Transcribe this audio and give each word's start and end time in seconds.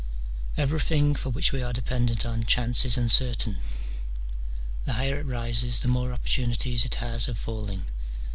Everything 0.57 1.13
for 1.13 1.29
which 1.29 1.51
we 1.53 1.61
are 1.61 1.71
dependent 1.73 2.25
on 2.25 2.43
chance 2.43 2.85
is 2.85 2.97
uncertain: 2.97 3.59
the 4.83 4.93
higher 4.93 5.19
it 5.19 5.27
rises, 5.27 5.79
the 5.81 5.87
more 5.87 6.11
opportunities 6.11 6.85
it 6.85 6.95
has 6.95 7.27
of 7.27 7.37
falling. 7.37 7.85